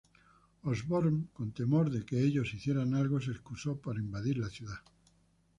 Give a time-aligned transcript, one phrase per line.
[0.63, 4.79] Osborn con temor de que ellos hicieran algo, se excusó para invadir la ciudad.